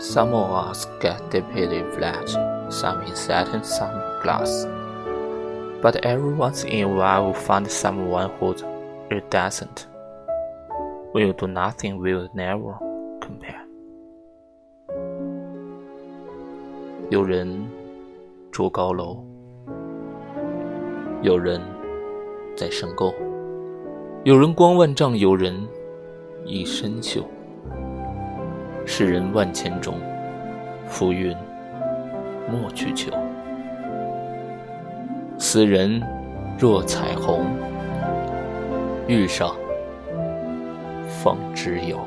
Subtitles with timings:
[0.00, 2.28] Some of us get deeply flat,
[2.70, 4.66] some in satin, some in glass.
[5.82, 8.62] But every once in a while we find someone who's
[9.10, 9.86] iridescent.
[11.12, 12.78] When you do nothing, we'll never
[13.20, 13.62] compare.
[17.08, 17.48] 有人
[18.50, 19.24] 住高楼，
[21.22, 21.60] 有人
[22.56, 23.14] 在深沟，
[24.24, 25.54] 有人光万丈，有人
[26.44, 27.22] 一身锈。
[28.85, 29.95] 世人万千中，
[30.87, 31.35] 浮云
[32.49, 33.11] 莫去求。
[35.37, 36.01] 斯人
[36.57, 37.45] 若彩虹，
[39.07, 39.55] 遇上
[41.07, 42.05] 方知有。